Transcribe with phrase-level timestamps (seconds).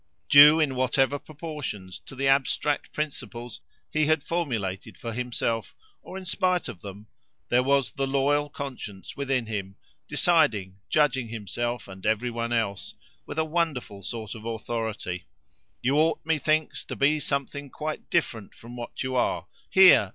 [0.29, 3.61] Due, in whatever proportions, to the abstract principles
[3.91, 7.05] he had formulated for himself, or in spite of them,
[7.49, 9.75] there was the loyal conscience within him,
[10.07, 12.95] deciding, judging himself and every one else,
[13.27, 19.03] with a wonderful sort of authority:—You ought, methinks, to be something quite different from what
[19.03, 20.09] you are; here!